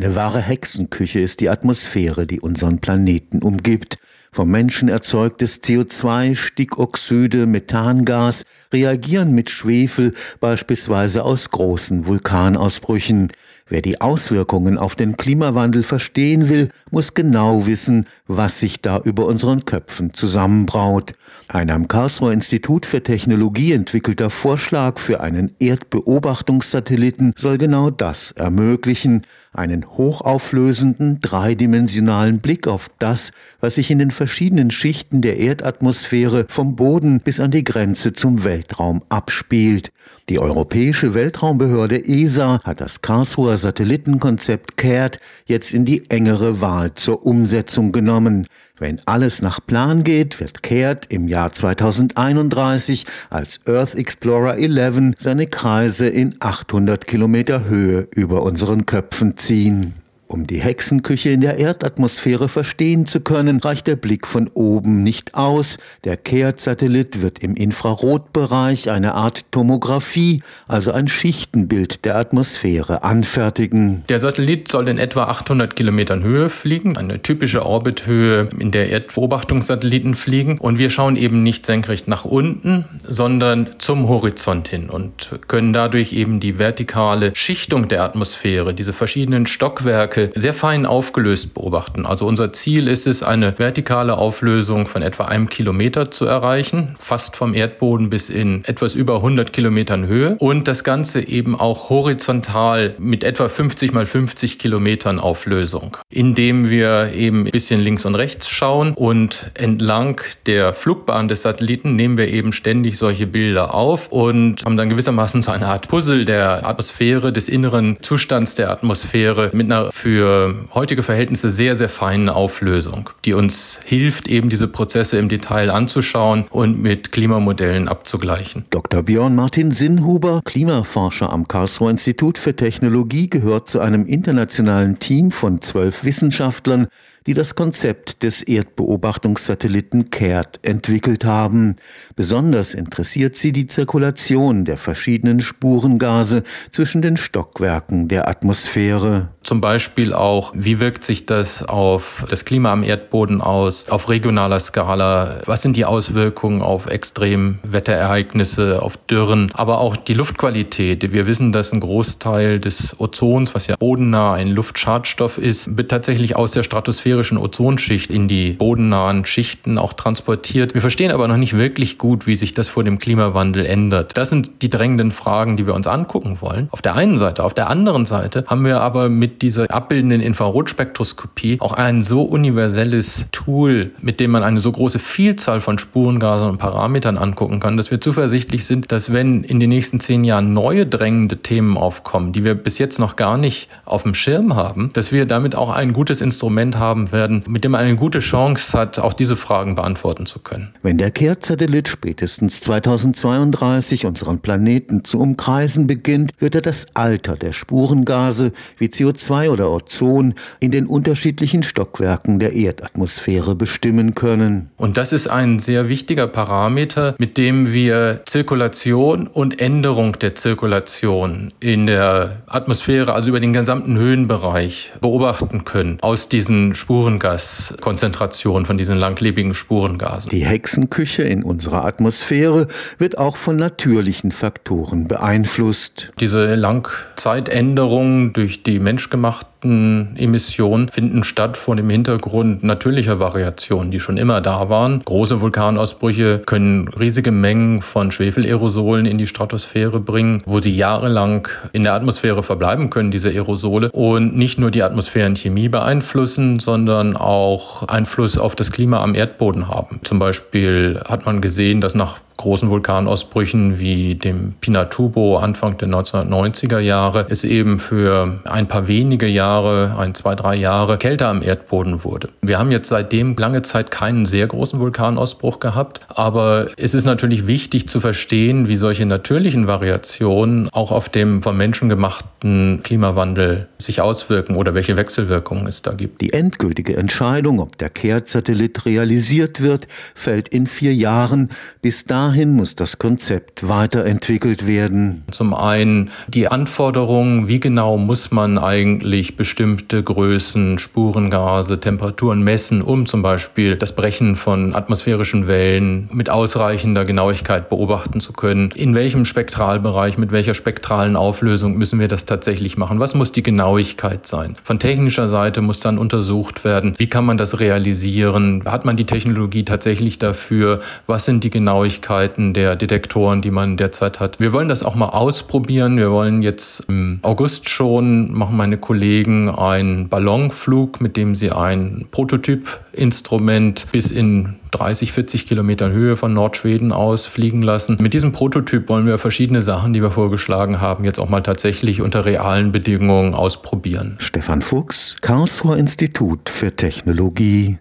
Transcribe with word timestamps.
Eine 0.00 0.14
wahre 0.14 0.40
Hexenküche 0.40 1.20
ist 1.20 1.40
die 1.40 1.50
Atmosphäre, 1.50 2.26
die 2.26 2.40
unseren 2.40 2.78
Planeten 2.78 3.42
umgibt. 3.42 3.98
Vom 4.32 4.48
Menschen 4.48 4.88
erzeugtes 4.88 5.60
CO2, 5.60 6.36
Stickoxide, 6.36 7.46
Methangas 7.46 8.44
reagieren 8.72 9.32
mit 9.32 9.50
Schwefel 9.50 10.14
beispielsweise 10.38 11.24
aus 11.24 11.50
großen 11.50 12.06
Vulkanausbrüchen. 12.06 13.32
Wer 13.68 13.82
die 13.82 14.00
Auswirkungen 14.00 14.78
auf 14.78 14.96
den 14.96 15.16
Klimawandel 15.16 15.84
verstehen 15.84 16.48
will, 16.48 16.70
muss 16.90 17.14
genau 17.14 17.66
wissen, 17.66 18.06
was 18.26 18.58
sich 18.58 18.80
da 18.80 18.98
über 18.98 19.26
unseren 19.26 19.64
Köpfen 19.64 20.12
zusammenbraut. 20.12 21.14
Ein 21.46 21.70
am 21.70 21.86
Karlsruher 21.86 22.32
Institut 22.32 22.84
für 22.84 23.02
Technologie 23.02 23.72
entwickelter 23.72 24.30
Vorschlag 24.30 24.98
für 24.98 25.20
einen 25.20 25.54
Erdbeobachtungssatelliten 25.60 27.32
soll 27.36 27.58
genau 27.58 27.90
das 27.90 28.32
ermöglichen, 28.32 29.22
einen 29.52 29.86
hochauflösenden, 29.96 31.20
dreidimensionalen 31.20 32.38
Blick 32.38 32.66
auf 32.68 32.88
das, 32.98 33.32
was 33.60 33.76
sich 33.76 33.90
in 33.90 33.98
den 33.98 34.10
verschiedenen 34.20 34.70
Schichten 34.70 35.22
der 35.22 35.38
Erdatmosphäre 35.38 36.44
vom 36.46 36.76
Boden 36.76 37.20
bis 37.20 37.40
an 37.40 37.50
die 37.50 37.64
Grenze 37.64 38.12
zum 38.12 38.44
Weltraum 38.44 39.02
abspielt. 39.08 39.92
Die 40.28 40.38
Europäische 40.38 41.14
Weltraumbehörde 41.14 42.04
ESA 42.04 42.60
hat 42.62 42.82
das 42.82 43.00
Karlsruher 43.00 43.56
Satellitenkonzept 43.56 44.76
CARED 44.76 45.20
jetzt 45.46 45.72
in 45.72 45.86
die 45.86 46.10
engere 46.10 46.60
Wahl 46.60 46.92
zur 46.96 47.24
Umsetzung 47.24 47.92
genommen. 47.92 48.46
Wenn 48.78 49.00
alles 49.06 49.40
nach 49.40 49.64
Plan 49.64 50.04
geht, 50.04 50.38
wird 50.38 50.62
CARED 50.62 51.06
im 51.08 51.26
Jahr 51.26 51.52
2031 51.52 53.06
als 53.30 53.58
Earth 53.66 53.94
Explorer 53.94 54.58
11 54.58 55.14
seine 55.18 55.46
Kreise 55.46 56.08
in 56.08 56.34
800 56.40 57.06
Kilometer 57.06 57.64
Höhe 57.64 58.06
über 58.14 58.42
unseren 58.42 58.84
Köpfen 58.84 59.38
ziehen. 59.38 59.94
Um 60.30 60.46
die 60.46 60.60
Hexenküche 60.60 61.30
in 61.30 61.40
der 61.40 61.58
Erdatmosphäre 61.58 62.48
verstehen 62.48 63.08
zu 63.08 63.20
können, 63.20 63.58
reicht 63.58 63.88
der 63.88 63.96
Blick 63.96 64.28
von 64.28 64.48
oben 64.54 65.02
nicht 65.02 65.34
aus. 65.34 65.78
Der 66.04 66.16
Kehrt-Satellit 66.16 67.20
wird 67.20 67.40
im 67.40 67.56
Infrarotbereich 67.56 68.90
eine 68.90 69.14
Art 69.16 69.50
Tomographie, 69.50 70.44
also 70.68 70.92
ein 70.92 71.08
Schichtenbild 71.08 72.04
der 72.04 72.14
Atmosphäre 72.14 73.02
anfertigen. 73.02 74.04
Der 74.08 74.20
Satellit 74.20 74.68
soll 74.68 74.86
in 74.86 74.98
etwa 74.98 75.24
800 75.24 75.74
Kilometern 75.74 76.22
Höhe 76.22 76.48
fliegen, 76.48 76.96
eine 76.96 77.20
typische 77.20 77.66
Orbithöhe, 77.66 78.48
in 78.56 78.70
der 78.70 78.88
Erdbeobachtungssatelliten 78.90 80.14
fliegen. 80.14 80.58
Und 80.58 80.78
wir 80.78 80.90
schauen 80.90 81.16
eben 81.16 81.42
nicht 81.42 81.66
senkrecht 81.66 82.06
nach 82.06 82.24
unten, 82.24 82.84
sondern 83.04 83.70
zum 83.78 84.08
Horizont 84.08 84.68
hin 84.68 84.90
und 84.90 85.40
können 85.48 85.72
dadurch 85.72 86.12
eben 86.12 86.38
die 86.38 86.56
vertikale 86.56 87.32
Schichtung 87.34 87.88
der 87.88 88.04
Atmosphäre, 88.04 88.74
diese 88.74 88.92
verschiedenen 88.92 89.48
Stockwerke, 89.48 90.19
Stärke 90.20 90.40
sehr 90.40 90.54
fein 90.54 90.86
aufgelöst 90.86 91.54
beobachten. 91.54 92.06
Also 92.06 92.26
unser 92.26 92.52
Ziel 92.52 92.88
ist 92.88 93.06
es, 93.06 93.22
eine 93.22 93.58
vertikale 93.58 94.16
Auflösung 94.16 94.86
von 94.86 95.02
etwa 95.02 95.26
einem 95.26 95.48
Kilometer 95.48 96.10
zu 96.10 96.26
erreichen, 96.26 96.96
fast 96.98 97.36
vom 97.36 97.54
Erdboden 97.54 98.10
bis 98.10 98.28
in 98.28 98.64
etwas 98.64 98.94
über 98.94 99.16
100 99.16 99.52
Kilometern 99.52 100.06
Höhe 100.06 100.36
und 100.38 100.68
das 100.68 100.84
Ganze 100.84 101.26
eben 101.26 101.58
auch 101.58 101.90
horizontal 101.90 102.94
mit 102.98 103.24
etwa 103.24 103.48
50 103.48 103.92
mal 103.92 104.06
50 104.06 104.58
Kilometern 104.58 105.18
Auflösung, 105.18 105.96
indem 106.10 106.68
wir 106.70 107.12
eben 107.14 107.46
ein 107.46 107.50
bisschen 107.50 107.80
links 107.80 108.04
und 108.04 108.14
rechts 108.14 108.48
schauen 108.48 108.94
und 108.94 109.50
entlang 109.54 110.20
der 110.46 110.74
Flugbahn 110.74 111.28
des 111.28 111.42
Satelliten 111.42 111.96
nehmen 111.96 112.18
wir 112.18 112.28
eben 112.28 112.52
ständig 112.52 112.98
solche 112.98 113.26
Bilder 113.26 113.74
auf 113.74 114.10
und 114.10 114.64
haben 114.64 114.76
dann 114.76 114.88
gewissermaßen 114.88 115.42
so 115.42 115.50
eine 115.50 115.66
Art 115.66 115.88
Puzzle 115.88 116.24
der 116.24 116.66
Atmosphäre, 116.66 117.32
des 117.32 117.48
inneren 117.48 117.98
Zustands 118.00 118.54
der 118.54 118.70
Atmosphäre 118.70 119.50
mit 119.52 119.66
einer 119.66 119.92
für 119.92 120.09
für 120.10 120.56
heutige 120.74 121.04
Verhältnisse 121.04 121.50
sehr, 121.50 121.76
sehr 121.76 121.88
feine 121.88 122.34
Auflösung, 122.34 123.10
die 123.24 123.32
uns 123.32 123.78
hilft, 123.84 124.26
eben 124.26 124.48
diese 124.48 124.66
Prozesse 124.66 125.18
im 125.18 125.28
Detail 125.28 125.70
anzuschauen 125.70 126.46
und 126.50 126.82
mit 126.82 127.12
Klimamodellen 127.12 127.86
abzugleichen. 127.86 128.64
Dr. 128.70 129.04
Björn 129.04 129.36
Martin 129.36 129.70
Sinnhuber, 129.70 130.40
Klimaforscher 130.44 131.32
am 131.32 131.46
Karlsruher 131.46 131.92
Institut 131.92 132.38
für 132.38 132.56
Technologie, 132.56 133.30
gehört 133.30 133.70
zu 133.70 133.78
einem 133.78 134.04
internationalen 134.04 134.98
Team 134.98 135.30
von 135.30 135.62
zwölf 135.62 136.02
Wissenschaftlern, 136.02 136.88
die 137.26 137.34
das 137.34 137.54
Konzept 137.54 138.22
des 138.22 138.42
Erdbeobachtungssatelliten 138.42 140.10
CARED 140.10 140.60
entwickelt 140.62 141.24
haben. 141.24 141.76
Besonders 142.16 142.74
interessiert 142.74 143.36
sie 143.36 143.52
die 143.52 143.66
Zirkulation 143.66 144.64
der 144.64 144.76
verschiedenen 144.76 145.40
Spurengase 145.40 146.42
zwischen 146.70 147.02
den 147.02 147.16
Stockwerken 147.16 148.08
der 148.08 148.28
Atmosphäre. 148.28 149.30
Zum 149.42 149.60
Beispiel 149.60 150.12
auch, 150.12 150.52
wie 150.54 150.80
wirkt 150.80 151.02
sich 151.02 151.26
das 151.26 151.62
auf 151.62 152.24
das 152.28 152.44
Klima 152.44 152.72
am 152.72 152.82
Erdboden 152.82 153.40
aus, 153.40 153.88
auf 153.88 154.08
regionaler 154.08 154.60
Skala? 154.60 155.40
Was 155.46 155.62
sind 155.62 155.76
die 155.76 155.84
Auswirkungen 155.84 156.62
auf 156.62 156.86
Extremwetterereignisse, 156.86 158.82
auf 158.82 158.96
Dürren, 158.96 159.50
aber 159.54 159.78
auch 159.80 159.96
die 159.96 160.14
Luftqualität? 160.14 161.12
Wir 161.12 161.26
wissen, 161.26 161.52
dass 161.52 161.72
ein 161.72 161.80
Großteil 161.80 162.60
des 162.60 162.94
Ozons, 163.00 163.54
was 163.54 163.66
ja 163.66 163.76
bodennah 163.76 164.34
ein 164.34 164.48
Luftschadstoff 164.48 165.38
ist, 165.38 165.76
wird 165.76 165.90
tatsächlich 165.90 166.36
aus 166.36 166.52
der 166.52 166.62
stratosphärischen 167.10 167.38
Ozonschicht 167.38 168.10
in 168.10 168.28
die 168.28 168.52
bodennahen 168.52 169.26
Schichten 169.26 169.78
auch 169.78 169.92
transportiert. 169.92 170.74
Wir 170.74 170.80
verstehen 170.80 171.10
aber 171.10 171.26
noch 171.26 171.36
nicht 171.36 171.56
wirklich 171.56 171.98
gut, 171.98 172.26
wie 172.26 172.36
sich 172.36 172.54
das 172.54 172.68
vor 172.68 172.84
dem 172.84 172.98
Klimawandel 172.98 173.66
ändert. 173.66 174.16
Das 174.16 174.30
sind 174.30 174.62
die 174.62 174.70
drängenden 174.70 175.10
Fragen, 175.10 175.56
die 175.56 175.66
wir 175.66 175.74
uns 175.74 175.86
angucken 175.86 176.38
wollen. 176.40 176.68
Auf 176.70 176.82
der 176.82 176.94
einen 176.94 177.18
Seite. 177.18 177.42
Auf 177.44 177.54
der 177.54 177.68
anderen 177.68 178.06
Seite 178.06 178.44
haben 178.46 178.64
wir 178.64 178.80
aber 178.80 179.08
mit 179.08 179.42
dieser 179.42 179.70
abbildenden 179.70 180.20
Infrarotspektroskopie 180.20 181.58
auch 181.60 181.72
ein 181.72 182.02
so 182.02 182.22
universelles 182.22 183.26
Tool, 183.32 183.90
mit 184.00 184.20
dem 184.20 184.30
man 184.30 184.42
eine 184.42 184.60
so 184.60 184.70
große 184.70 184.98
Vielzahl 184.98 185.60
von 185.60 185.78
Spurengasen 185.78 186.48
und 186.48 186.58
Parametern 186.58 187.18
angucken 187.18 187.60
kann, 187.60 187.76
dass 187.76 187.90
wir 187.90 188.00
zuversichtlich 188.00 188.64
sind, 188.64 188.92
dass 188.92 189.12
wenn 189.12 189.42
in 189.42 189.58
den 189.58 189.70
nächsten 189.70 190.00
zehn 190.00 190.24
Jahren 190.24 190.52
neue 190.54 190.86
drängende 190.86 191.38
Themen 191.38 191.76
aufkommen, 191.76 192.32
die 192.32 192.44
wir 192.44 192.54
bis 192.54 192.78
jetzt 192.78 192.98
noch 192.98 193.16
gar 193.16 193.36
nicht 193.36 193.68
auf 193.84 194.04
dem 194.04 194.14
Schirm 194.14 194.54
haben, 194.54 194.90
dass 194.92 195.12
wir 195.12 195.26
damit 195.26 195.54
auch 195.54 195.70
ein 195.70 195.92
gutes 195.92 196.20
Instrument 196.20 196.78
haben 196.78 196.99
werden, 197.12 197.44
mit 197.46 197.64
dem 197.64 197.72
man 197.72 197.80
eine 197.80 197.96
gute 197.96 198.20
Chance 198.20 198.76
hat, 198.76 198.98
auch 198.98 199.12
diese 199.12 199.36
Fragen 199.36 199.74
beantworten 199.74 200.26
zu 200.26 200.38
können. 200.38 200.72
Wenn 200.82 200.98
der 200.98 201.10
Kehrt-Satellit 201.10 201.88
spätestens 201.88 202.60
2032 202.60 204.06
unseren 204.06 204.40
Planeten 204.40 205.04
zu 205.04 205.18
umkreisen 205.18 205.86
beginnt, 205.86 206.32
wird 206.38 206.54
er 206.54 206.62
das 206.62 206.86
Alter 206.94 207.36
der 207.36 207.52
Spurengase 207.52 208.52
wie 208.78 208.86
CO2 208.86 209.30
CO2 209.30 209.50
oder 209.50 209.70
Ozon 209.70 210.34
in 210.60 210.70
den 210.70 210.86
unterschiedlichen 210.86 211.62
Stockwerken 211.62 212.38
der 212.38 212.52
Erdatmosphäre 212.52 213.54
bestimmen 213.54 214.14
können. 214.14 214.70
Und 214.76 214.96
das 214.96 215.12
ist 215.12 215.28
ein 215.28 215.58
sehr 215.58 215.88
wichtiger 215.88 216.26
Parameter, 216.26 217.14
mit 217.18 217.36
dem 217.36 217.72
wir 217.72 218.22
Zirkulation 218.26 219.26
und 219.26 219.60
Änderung 219.60 220.18
der 220.18 220.34
Zirkulation 220.34 221.52
in 221.60 221.86
der 221.86 222.42
Atmosphäre, 222.46 223.14
also 223.14 223.30
über 223.30 223.40
den 223.40 223.52
gesamten 223.52 223.96
Höhenbereich, 223.96 224.92
beobachten 225.00 225.64
können 225.64 225.98
aus 226.00 226.28
diesen 226.28 226.74
Spurengaskonzentrationen, 226.90 228.66
von 228.66 228.76
diesen 228.76 228.96
langlebigen 228.96 229.54
Spurengasen. 229.54 230.28
Die 230.28 230.44
Hexenküche 230.44 231.22
in 231.22 231.44
unserer 231.44 231.84
Atmosphäre 231.84 232.66
wird 232.98 233.16
auch 233.16 233.36
von 233.36 233.54
natürlichen 233.54 234.32
Faktoren 234.32 235.06
beeinflusst. 235.06 236.10
Diese 236.18 236.56
Langzeitänderungen 236.56 238.32
durch 238.32 238.64
die 238.64 238.80
menschgemachten 238.80 239.49
Emissionen 239.62 240.88
finden 240.88 241.24
statt 241.24 241.56
vor 241.56 241.76
dem 241.76 241.90
Hintergrund 241.90 242.62
natürlicher 242.62 243.20
Variationen, 243.20 243.90
die 243.90 244.00
schon 244.00 244.16
immer 244.16 244.40
da 244.40 244.68
waren. 244.68 245.02
Große 245.04 245.40
Vulkanausbrüche 245.40 246.42
können 246.46 246.88
riesige 246.88 247.30
Mengen 247.30 247.82
von 247.82 248.12
Schwefelerosolen 248.12 249.06
in 249.06 249.18
die 249.18 249.26
Stratosphäre 249.26 250.00
bringen, 250.00 250.42
wo 250.46 250.60
sie 250.60 250.74
jahrelang 250.74 251.48
in 251.72 251.84
der 251.84 251.94
Atmosphäre 251.94 252.42
verbleiben 252.42 252.90
können, 252.90 253.10
diese 253.10 253.30
Aerosole, 253.30 253.90
und 253.92 254.36
nicht 254.36 254.58
nur 254.58 254.70
die 254.70 254.82
Atmosphärenchemie 254.82 255.68
beeinflussen, 255.68 256.58
sondern 256.58 257.16
auch 257.16 257.86
Einfluss 257.88 258.38
auf 258.38 258.54
das 258.54 258.70
Klima 258.70 259.02
am 259.02 259.14
Erdboden 259.14 259.68
haben. 259.68 260.00
Zum 260.04 260.18
Beispiel 260.18 261.00
hat 261.04 261.26
man 261.26 261.40
gesehen, 261.40 261.80
dass 261.80 261.94
nach 261.94 262.16
großen 262.40 262.70
Vulkanausbrüchen 262.70 263.78
wie 263.78 264.14
dem 264.14 264.54
Pinatubo 264.62 265.36
Anfang 265.36 265.76
der 265.76 265.88
1990er 265.88 266.78
Jahre 266.78 267.26
es 267.28 267.44
eben 267.44 267.78
für 267.78 268.40
ein 268.44 268.66
paar 268.66 268.88
wenige 268.88 269.26
Jahre, 269.26 269.94
ein, 269.98 270.14
zwei, 270.14 270.34
drei 270.34 270.56
Jahre 270.56 270.96
kälter 270.96 271.28
am 271.28 271.42
Erdboden 271.42 272.02
wurde. 272.02 272.30
Wir 272.40 272.58
haben 272.58 272.70
jetzt 272.70 272.88
seitdem 272.88 273.36
lange 273.36 273.60
Zeit 273.60 273.90
keinen 273.90 274.24
sehr 274.24 274.46
großen 274.46 274.80
Vulkanausbruch 274.80 275.60
gehabt, 275.60 276.00
aber 276.08 276.68
es 276.78 276.94
ist 276.94 277.04
natürlich 277.04 277.46
wichtig 277.46 277.88
zu 277.90 278.00
verstehen, 278.00 278.68
wie 278.68 278.76
solche 278.76 279.04
natürlichen 279.04 279.66
Variationen 279.66 280.70
auch 280.72 280.92
auf 280.92 281.10
dem 281.10 281.42
von 281.42 281.58
Menschen 281.58 281.90
gemachten 281.90 282.80
Klimawandel 282.82 283.68
sich 283.76 284.00
auswirken 284.00 284.56
oder 284.56 284.74
welche 284.74 284.96
Wechselwirkungen 284.96 285.66
es 285.66 285.82
da 285.82 285.92
gibt. 285.92 286.22
Die 286.22 286.32
endgültige 286.32 286.96
Entscheidung, 286.96 287.60
ob 287.60 287.76
der 287.76 287.90
Kehrt-Satellit 287.90 288.86
realisiert 288.86 289.60
wird, 289.60 289.86
fällt 290.14 290.48
in 290.48 290.66
vier 290.66 290.94
Jahren. 290.94 291.50
Bis 291.82 292.06
dahin 292.06 292.29
dahin 292.30 292.52
muss 292.52 292.76
das 292.76 292.98
Konzept 292.98 293.68
weiterentwickelt 293.68 294.64
werden. 294.64 295.24
Zum 295.32 295.52
einen 295.52 296.10
die 296.28 296.46
Anforderungen, 296.46 297.48
wie 297.48 297.58
genau 297.58 297.98
muss 297.98 298.30
man 298.30 298.56
eigentlich 298.56 299.36
bestimmte 299.36 300.00
Größen, 300.00 300.78
Spurengase, 300.78 301.80
Temperaturen 301.80 302.42
messen, 302.42 302.82
um 302.82 303.06
zum 303.06 303.22
Beispiel 303.22 303.76
das 303.76 303.96
Brechen 303.96 304.36
von 304.36 304.76
atmosphärischen 304.76 305.48
Wellen 305.48 306.08
mit 306.12 306.30
ausreichender 306.30 307.04
Genauigkeit 307.04 307.68
beobachten 307.68 308.20
zu 308.20 308.32
können. 308.32 308.70
In 308.76 308.94
welchem 308.94 309.24
Spektralbereich, 309.24 310.16
mit 310.16 310.30
welcher 310.30 310.54
spektralen 310.54 311.16
Auflösung 311.16 311.76
müssen 311.76 311.98
wir 311.98 312.06
das 312.06 312.26
tatsächlich 312.26 312.78
machen? 312.78 313.00
Was 313.00 313.16
muss 313.16 313.32
die 313.32 313.42
Genauigkeit 313.42 314.24
sein? 314.28 314.54
Von 314.62 314.78
technischer 314.78 315.26
Seite 315.26 315.62
muss 315.62 315.80
dann 315.80 315.98
untersucht 315.98 316.62
werden, 316.62 316.94
wie 316.96 317.08
kann 317.08 317.24
man 317.24 317.38
das 317.38 317.58
realisieren? 317.58 318.62
Hat 318.66 318.84
man 318.84 318.96
die 318.96 319.06
Technologie 319.06 319.64
tatsächlich 319.64 320.20
dafür? 320.20 320.78
Was 321.08 321.24
sind 321.24 321.42
die 321.42 321.50
Genauigkeiten 321.50 322.19
der 322.28 322.76
Detektoren, 322.76 323.42
die 323.42 323.50
man 323.50 323.76
derzeit 323.76 324.20
hat? 324.20 324.40
Wir 324.40 324.52
wollen 324.52 324.68
das 324.68 324.82
auch 324.82 324.94
mal 324.94 325.08
ausprobieren. 325.08 325.96
Wir 325.96 326.10
wollen 326.10 326.42
jetzt 326.42 326.84
im 326.88 327.18
August 327.22 327.68
schon, 327.68 328.32
machen 328.32 328.56
meine 328.56 328.78
Kollegen 328.78 329.48
einen 329.48 330.08
Ballonflug, 330.08 331.00
mit 331.00 331.16
dem 331.16 331.34
sie 331.34 331.50
ein 331.50 332.06
Prototypinstrument 332.10 333.86
bis 333.92 334.10
in 334.10 334.56
30, 334.70 335.12
40 335.12 335.46
Kilometern 335.46 335.92
Höhe 335.92 336.16
von 336.16 336.32
Nordschweden 336.32 336.92
aus 336.92 337.26
fliegen 337.26 337.62
lassen. 337.62 337.98
Mit 338.00 338.14
diesem 338.14 338.32
Prototyp 338.32 338.88
wollen 338.88 339.06
wir 339.06 339.18
verschiedene 339.18 339.60
Sachen, 339.62 339.92
die 339.92 340.02
wir 340.02 340.10
vorgeschlagen 340.10 340.80
haben, 340.80 341.04
jetzt 341.04 341.18
auch 341.18 341.28
mal 341.28 341.42
tatsächlich 341.42 342.00
unter 342.00 342.24
realen 342.24 342.72
Bedingungen 342.72 343.34
ausprobieren. 343.34 344.16
Stefan 344.18 344.62
Fuchs, 344.62 345.16
Karlsruher 345.20 345.76
Institut 345.76 346.48
für 346.48 346.74
Technologie. 346.74 347.78